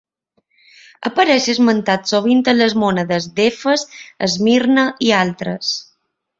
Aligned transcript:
Apareix 1.09 1.45
esmentat 1.53 2.09
sovint 2.13 2.41
a 2.55 2.57
les 2.57 2.75
monedes 2.85 3.29
d'Efes, 3.37 3.87
Esmirna 4.31 4.89
i 5.11 5.17
altres. 5.23 5.75